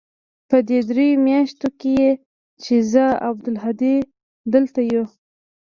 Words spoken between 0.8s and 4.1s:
درېو مياشتو کښې چې زه او عبدالهادي